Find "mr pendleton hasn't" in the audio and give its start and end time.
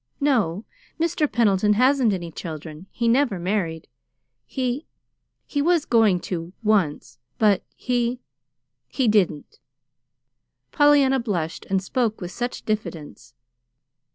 0.99-2.11